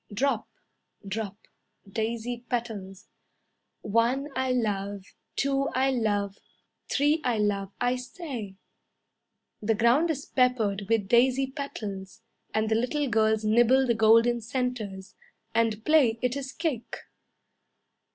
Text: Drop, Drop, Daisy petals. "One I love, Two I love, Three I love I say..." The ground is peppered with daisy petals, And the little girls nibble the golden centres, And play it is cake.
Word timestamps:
Drop, 0.11 0.49
Drop, 1.07 1.37
Daisy 1.87 2.43
petals. 2.49 3.07
"One 3.83 4.29
I 4.35 4.51
love, 4.51 5.05
Two 5.35 5.69
I 5.75 5.91
love, 5.91 6.39
Three 6.89 7.21
I 7.23 7.37
love 7.37 7.71
I 7.79 7.97
say..." 7.97 8.55
The 9.61 9.75
ground 9.75 10.09
is 10.09 10.25
peppered 10.25 10.87
with 10.89 11.07
daisy 11.07 11.45
petals, 11.51 12.23
And 12.51 12.67
the 12.67 12.73
little 12.73 13.07
girls 13.09 13.43
nibble 13.45 13.85
the 13.85 13.93
golden 13.93 14.41
centres, 14.41 15.13
And 15.53 15.85
play 15.85 16.17
it 16.23 16.35
is 16.35 16.51
cake. 16.51 16.95